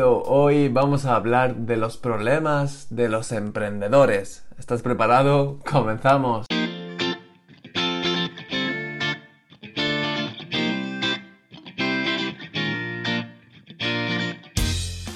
[0.00, 4.46] Hoy vamos a hablar de los problemas de los emprendedores.
[4.56, 5.58] ¿Estás preparado?
[5.68, 6.46] Comenzamos.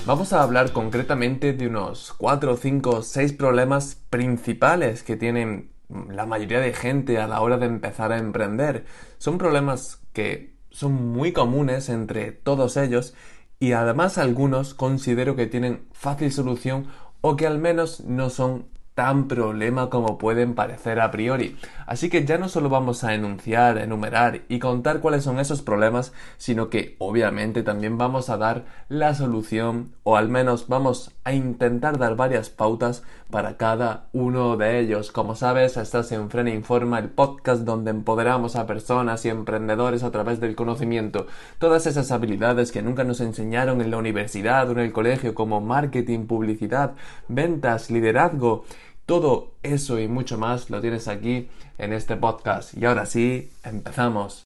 [0.04, 5.70] Vamos a hablar concretamente de unos 4, 5, 6 problemas principales que tienen
[6.08, 8.84] la mayoría de gente a la hora de empezar a emprender.
[9.18, 13.14] Son problemas que son muy comunes entre todos ellos
[13.62, 16.88] y además algunos considero que tienen fácil solución
[17.20, 21.56] o que al menos no son tan problema como pueden parecer a priori.
[21.86, 26.12] Así que ya no solo vamos a enunciar, enumerar y contar cuáles son esos problemas,
[26.38, 31.98] sino que obviamente también vamos a dar la solución o al menos vamos a intentar
[31.98, 35.10] dar varias pautas para cada uno de ellos.
[35.10, 40.12] Como sabes, estás en Frena Informa, el podcast donde empoderamos a personas y emprendedores a
[40.12, 41.26] través del conocimiento.
[41.58, 45.60] Todas esas habilidades que nunca nos enseñaron en la universidad o en el colegio como
[45.60, 46.92] marketing, publicidad,
[47.26, 48.62] ventas, liderazgo
[49.06, 52.76] todo eso y mucho más lo tienes aquí en este podcast.
[52.76, 54.44] Y ahora sí, empezamos.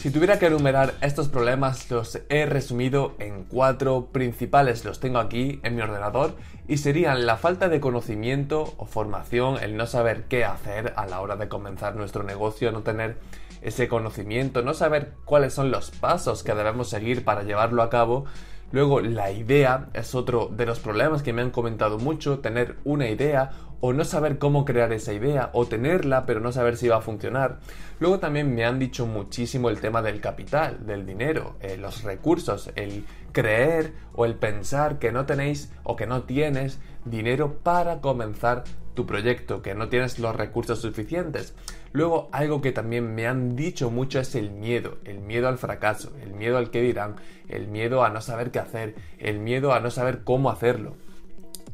[0.00, 4.82] Si tuviera que enumerar estos problemas, los he resumido en cuatro principales.
[4.86, 9.76] Los tengo aquí en mi ordenador y serían la falta de conocimiento o formación, el
[9.76, 13.18] no saber qué hacer a la hora de comenzar nuestro negocio, no tener
[13.60, 18.24] ese conocimiento, no saber cuáles son los pasos que debemos seguir para llevarlo a cabo.
[18.72, 23.10] Luego la idea es otro de los problemas que me han comentado mucho, tener una
[23.10, 26.96] idea o no saber cómo crear esa idea o tenerla pero no saber si va
[26.96, 27.58] a funcionar.
[27.98, 32.70] Luego también me han dicho muchísimo el tema del capital, del dinero, eh, los recursos,
[32.76, 38.64] el creer o el pensar que no tenéis o que no tienes dinero para comenzar
[38.94, 41.54] tu proyecto, que no tienes los recursos suficientes.
[41.92, 46.12] Luego, algo que también me han dicho mucho es el miedo, el miedo al fracaso,
[46.22, 47.16] el miedo al que dirán,
[47.48, 50.96] el miedo a no saber qué hacer, el miedo a no saber cómo hacerlo.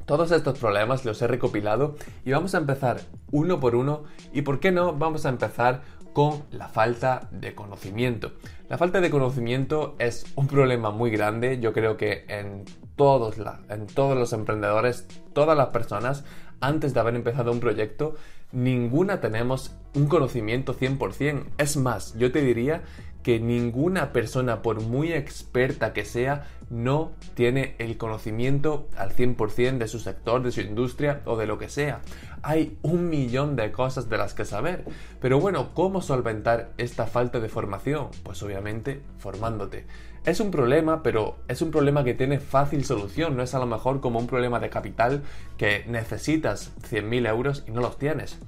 [0.07, 3.01] Todos estos problemas los he recopilado y vamos a empezar
[3.33, 8.31] uno por uno y por qué no vamos a empezar con la falta de conocimiento.
[8.69, 13.35] La falta de conocimiento es un problema muy grande, yo creo que en todos,
[13.69, 16.25] en todos los emprendedores, todas las personas,
[16.61, 18.15] antes de haber empezado un proyecto,
[18.53, 21.47] ninguna tenemos un conocimiento 100%.
[21.59, 22.83] Es más, yo te diría
[23.27, 29.89] que ninguna persona, por muy experta que sea, no tiene el conocimiento al 100% de
[29.89, 32.03] su sector, de su industria o de lo que sea.
[32.43, 34.85] Hay un millón de cosas de las que saber.
[35.21, 38.11] Pero bueno, ¿cómo solventar esta falta de formación?
[38.23, 39.87] Pues obviamente formándote.
[40.25, 43.37] Es un problema, pero es un problema que tiene fácil solución.
[43.37, 45.25] No es a lo mejor como un problema de capital
[45.59, 48.39] que necesitas 100.000 euros y no los tienes.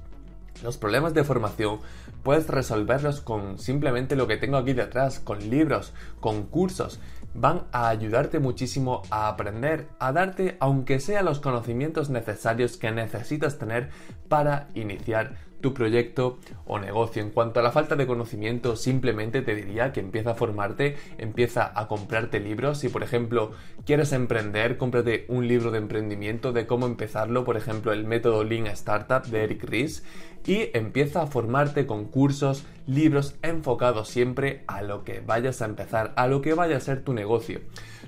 [0.62, 1.80] Los problemas de formación
[2.28, 7.00] puedes resolverlos con simplemente lo que tengo aquí detrás, con libros, con cursos.
[7.32, 13.56] Van a ayudarte muchísimo a aprender, a darte, aunque sea los conocimientos necesarios que necesitas
[13.56, 13.88] tener
[14.28, 17.22] para iniciar tu proyecto o negocio.
[17.22, 21.72] En cuanto a la falta de conocimiento, simplemente te diría que empieza a formarte, empieza
[21.74, 22.78] a comprarte libros.
[22.78, 23.52] Si por ejemplo
[23.84, 28.66] quieres emprender, cómprate un libro de emprendimiento de cómo empezarlo, por ejemplo el método Lean
[28.68, 30.04] Startup de Eric Ries
[30.46, 36.14] y empieza a formarte con cursos, libros enfocados siempre a lo que vayas a empezar,
[36.16, 37.60] a lo que vaya a ser tu negocio.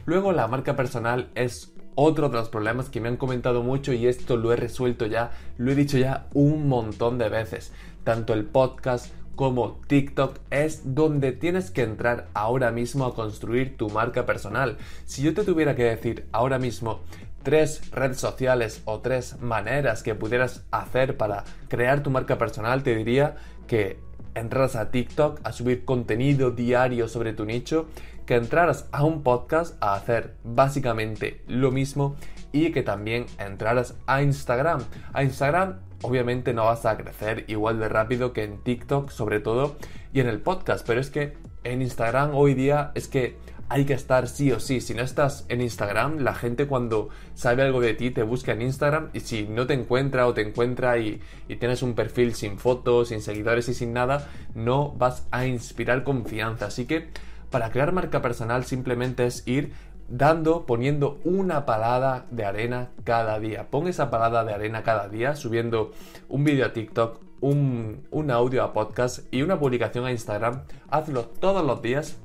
[0.06, 4.06] Luego la marca personal es otro de los problemas que me han comentado mucho y
[4.06, 7.72] esto lo he resuelto ya, lo he dicho ya un montón de veces.
[8.04, 13.88] Tanto el podcast como TikTok es donde tienes que entrar ahora mismo a construir tu
[13.88, 14.76] marca personal.
[15.06, 17.00] Si yo te tuviera que decir ahora mismo
[17.42, 22.94] tres redes sociales o tres maneras que pudieras hacer para crear tu marca personal, te
[22.94, 23.36] diría
[23.66, 23.98] que
[24.34, 27.88] entraras a TikTok a subir contenido diario sobre tu nicho,
[28.26, 32.16] que entraras a un podcast a hacer básicamente lo mismo
[32.52, 34.82] y que también entraras a Instagram.
[35.12, 39.76] A Instagram obviamente no vas a crecer igual de rápido que en TikTok sobre todo
[40.12, 43.36] y en el podcast, pero es que en Instagram hoy día es que
[43.70, 44.80] hay que estar sí o sí.
[44.80, 48.62] Si no estás en Instagram, la gente cuando sabe algo de ti te busca en
[48.62, 51.20] Instagram y si no te encuentra o te encuentra y,
[51.60, 56.66] tienes un perfil sin fotos, sin seguidores y sin nada, no vas a inspirar confianza.
[56.66, 57.10] Así que
[57.50, 59.72] para crear marca personal simplemente es ir
[60.08, 63.70] dando, poniendo una palada de arena cada día.
[63.70, 65.92] Pon esa palada de arena cada día, subiendo
[66.28, 70.62] un vídeo a TikTok, un, un audio a podcast y una publicación a Instagram.
[70.90, 72.16] Hazlo todos los días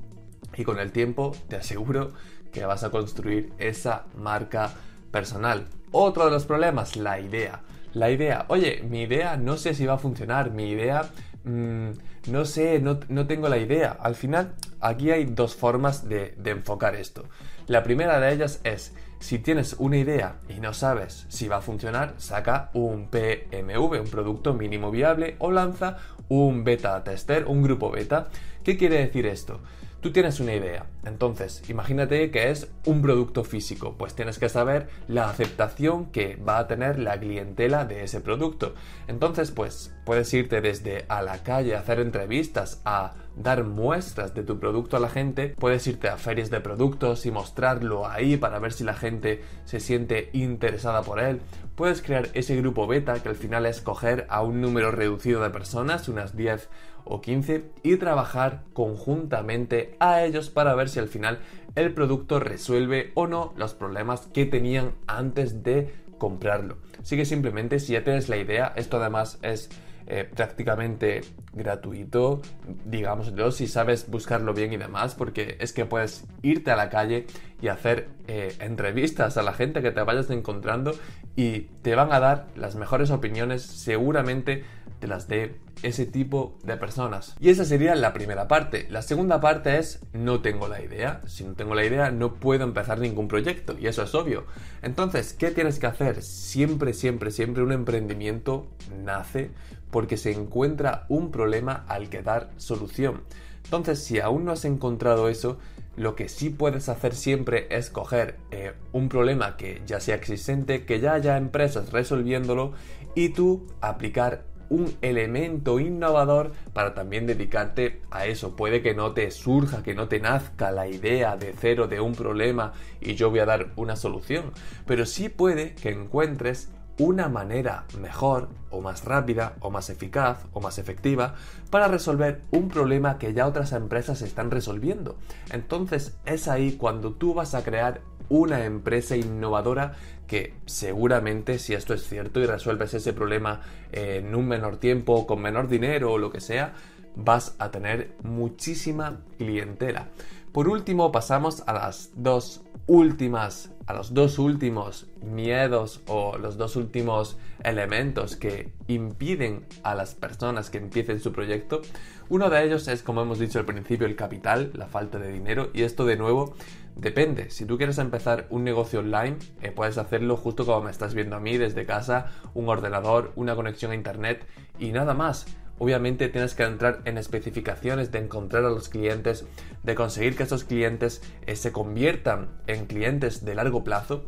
[0.58, 2.12] y con el tiempo te aseguro
[2.52, 4.72] que vas a construir esa marca
[5.12, 5.66] personal.
[5.92, 7.62] Otro de los problemas, la idea.
[7.94, 8.46] la idea.
[8.50, 11.10] Oye, mi idea no sé si va a funcionar, mi idea
[11.46, 11.90] mm,
[12.28, 13.98] no sé, no, tengo la idea.
[14.00, 17.26] Al final, aquí hay dos formas de, de enfocar esto.
[17.68, 21.62] La primera de ellas es, si tienes una idea y no sabes si va a
[21.62, 25.98] funcionar, saca un PMV, un producto mínimo viable, o lanza
[26.28, 28.28] un beta tester, un grupo beta.
[28.64, 29.62] ¿Qué quiere decir esto?
[30.06, 34.88] Tú tienes una idea, entonces imagínate que es un producto físico, pues tienes que saber
[35.08, 38.76] la aceptación que va a tener la clientela de ese producto.
[39.08, 44.44] Entonces, pues puedes irte desde a la calle a hacer entrevistas, a dar muestras de
[44.44, 48.60] tu producto a la gente, puedes irte a ferias de productos y mostrarlo ahí para
[48.60, 51.42] ver si la gente se siente interesada por él.
[51.76, 55.50] Puedes crear ese grupo beta que al final es coger a un número reducido de
[55.50, 56.70] personas, unas 10
[57.04, 61.40] o 15 y trabajar conjuntamente a ellos para ver si al final
[61.76, 66.78] el producto resuelve o no los problemas que tenían antes de comprarlo.
[67.00, 69.70] Así que simplemente si ya tienes la idea, esto además es
[70.08, 71.22] eh, prácticamente
[71.54, 72.42] gratuito,
[72.86, 77.26] digámoslo, si sabes buscarlo bien y demás, porque es que puedes irte a la calle
[77.62, 80.94] y hacer eh, entrevistas a la gente que te vayas encontrando
[81.36, 84.64] y te van a dar las mejores opiniones seguramente
[85.02, 87.36] de las de ese tipo de personas.
[87.40, 88.88] Y esa sería la primera parte.
[88.90, 91.22] La segunda parte es no tengo la idea.
[91.28, 94.46] Si no tengo la idea no puedo empezar ningún proyecto y eso es obvio.
[94.82, 96.22] Entonces, ¿qué tienes que hacer?
[96.22, 98.68] Siempre, siempre, siempre un emprendimiento
[99.04, 99.52] nace
[99.92, 103.22] porque se encuentra un problema al que dar solución.
[103.64, 105.58] Entonces, si aún no has encontrado eso,
[105.96, 110.86] lo que sí puedes hacer siempre es coger eh, un problema que ya sea existente,
[110.86, 112.74] que ya haya empresas resolviéndolo
[113.16, 118.56] y tú aplicar un elemento innovador para también dedicarte a eso.
[118.56, 122.14] Puede que no te surja, que no te nazca la idea de cero de un
[122.14, 124.52] problema y yo voy a dar una solución,
[124.86, 130.62] pero sí puede que encuentres una manera mejor o más rápida o más eficaz o
[130.62, 131.36] más efectiva
[131.70, 135.18] para resolver un problema que ya otras empresas están resolviendo.
[135.52, 139.94] Entonces es ahí cuando tú vas a crear una empresa innovadora
[140.28, 143.62] que seguramente si esto es cierto y resuelves ese problema
[143.92, 146.74] en un menor tiempo, con menor dinero o lo que sea,
[147.16, 150.10] vas a tener muchísima clientela.
[150.52, 156.76] Por último, pasamos a las dos últimas, a los dos últimos miedos o los dos
[156.76, 161.82] últimos elementos que impiden a las personas que empiecen su proyecto.
[162.30, 165.72] Uno de ellos es, como hemos dicho al principio, el capital, la falta de dinero.
[165.74, 166.56] Y esto de nuevo
[166.96, 167.50] depende.
[167.50, 171.36] Si tú quieres empezar un negocio online, eh, puedes hacerlo justo como me estás viendo
[171.36, 174.46] a mí desde casa, un ordenador, una conexión a internet
[174.80, 175.46] y nada más.
[175.78, 179.46] Obviamente tienes que entrar en especificaciones de encontrar a los clientes,
[179.84, 184.24] de conseguir que esos clientes eh, se conviertan en clientes de largo plazo.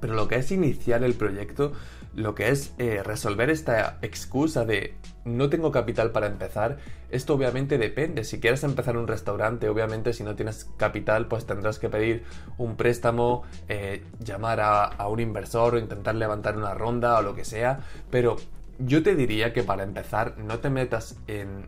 [0.00, 1.72] Pero lo que es iniciar el proyecto,
[2.14, 4.94] lo que es eh, resolver esta excusa de
[5.36, 6.78] no tengo capital para empezar,
[7.10, 8.24] esto obviamente depende.
[8.24, 12.24] Si quieres empezar un restaurante, obviamente si no tienes capital, pues tendrás que pedir
[12.56, 17.34] un préstamo, eh, llamar a, a un inversor o intentar levantar una ronda o lo
[17.34, 17.80] que sea.
[18.10, 18.36] Pero
[18.78, 21.66] yo te diría que para empezar no te metas en,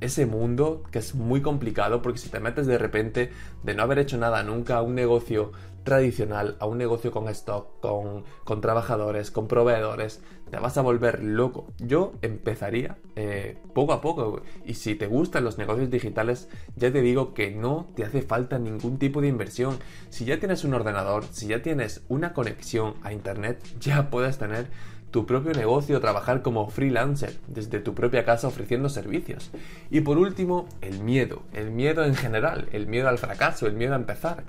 [0.00, 3.30] ese mundo que es muy complicado porque si te metes de repente
[3.62, 5.52] de no haber hecho nada nunca a un negocio
[5.84, 11.72] tradicional, a un negocio con stock, con, trabajadores, con proveedores, te vas a volver loco.
[11.78, 17.00] Yo empezaría eh, poco a poco y si te gustan los negocios digitales ya te
[17.00, 19.78] digo que no te hace falta ningún tipo de inversión.
[20.10, 24.68] Si ya tienes un ordenador, si ya tienes una conexión a internet, ya puedes tener
[25.10, 29.50] tu propio negocio, trabajar como freelancer desde tu propia casa ofreciendo servicios.
[29.90, 33.94] Y por último, el miedo, el miedo en general, el miedo al fracaso, el miedo
[33.94, 34.44] a empezar.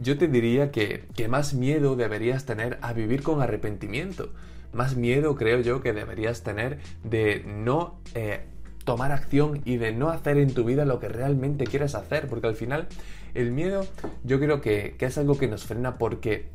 [0.00, 4.30] Yo te diría que, que más miedo deberías tener a vivir con arrepentimiento.
[4.72, 8.44] Más miedo creo yo que deberías tener de no eh,
[8.84, 12.26] tomar acción y de no hacer en tu vida lo que realmente quieres hacer.
[12.28, 12.88] Porque al final
[13.34, 13.86] el miedo
[14.24, 16.48] yo creo que, que es algo que nos frena porque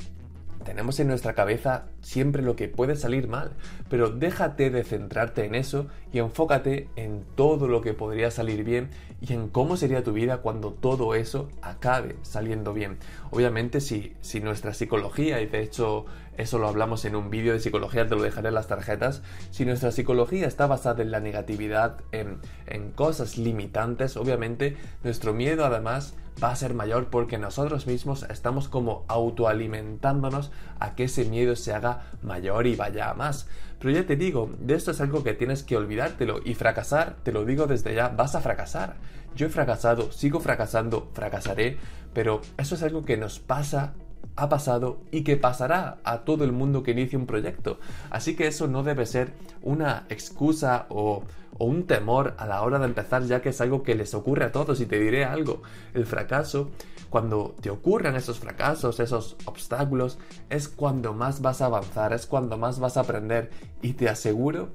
[0.64, 3.52] tenemos en nuestra cabeza siempre lo que puede salir mal,
[3.88, 8.90] pero déjate de centrarte en eso y enfócate en todo lo que podría salir bien
[9.20, 12.98] y en cómo sería tu vida cuando todo eso acabe saliendo bien.
[13.30, 17.60] Obviamente si, si nuestra psicología, y de hecho eso lo hablamos en un vídeo de
[17.60, 22.00] psicología, te lo dejaré en las tarjetas, si nuestra psicología está basada en la negatividad,
[22.12, 28.24] en, en cosas limitantes, obviamente nuestro miedo además va a ser mayor porque nosotros mismos
[28.30, 33.48] estamos como autoalimentándonos a que ese miedo se haga mayor y vaya a más.
[33.78, 37.32] Pero ya te digo, de esto es algo que tienes que olvidártelo y fracasar, te
[37.32, 38.96] lo digo desde ya, vas a fracasar.
[39.34, 41.78] Yo he fracasado, sigo fracasando, fracasaré,
[42.14, 43.92] pero eso es algo que nos pasa
[44.36, 47.78] ha pasado y que pasará a todo el mundo que inicie un proyecto.
[48.10, 51.24] Así que eso no debe ser una excusa o,
[51.58, 54.44] o, un temor a la hora de empezar, ya que es algo que les ocurre
[54.44, 54.80] a todos.
[54.80, 55.62] Y te diré algo,
[55.94, 56.70] el fracaso,
[57.10, 60.18] cuando te ocurren esos fracasos, esos obstáculos,
[60.50, 63.50] es cuando más vas a avanzar, es cuando más vas a aprender.
[63.80, 64.68] Y te aseguro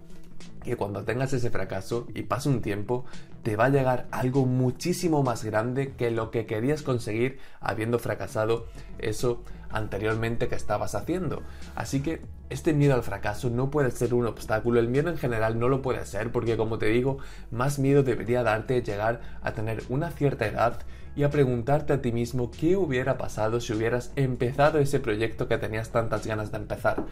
[0.64, 3.06] que cuando tengas ese fracaso y pase un tiempo,
[3.44, 8.68] te va a llegar algo muchísimo más grande que lo que querías conseguir habiendo fracasado
[9.00, 11.42] eso anteriormente que estabas haciendo.
[11.76, 15.58] Así que este miedo al fracaso no puede ser un obstáculo, el miedo en general
[15.58, 17.18] no lo puede ser porque como te digo,
[17.50, 20.80] más miedo debería darte llegar a tener una cierta edad
[21.16, 25.58] y a preguntarte a ti mismo qué hubiera pasado si hubieras empezado ese proyecto que
[25.58, 27.06] tenías tantas ganas de empezar.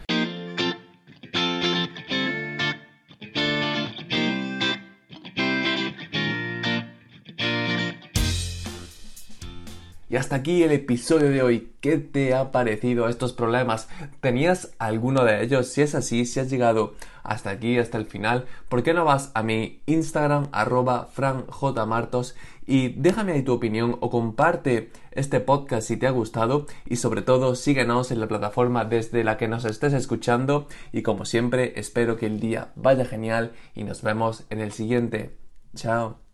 [10.10, 11.72] Y hasta aquí el episodio de hoy.
[11.80, 13.88] ¿Qué te ha parecido estos problemas?
[14.20, 15.68] ¿Tenías alguno de ellos?
[15.68, 19.30] Si es así, si has llegado hasta aquí, hasta el final, ¿por qué no vas
[19.34, 22.34] a mi Instagram arroba franjmartos
[22.66, 27.22] y déjame ahí tu opinión o comparte este podcast si te ha gustado y sobre
[27.22, 32.16] todo síguenos en la plataforma desde la que nos estés escuchando y como siempre espero
[32.16, 35.36] que el día vaya genial y nos vemos en el siguiente.
[35.76, 36.29] Chao.